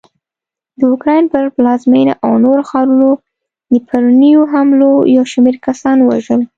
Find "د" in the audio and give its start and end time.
0.79-0.81, 3.71-3.73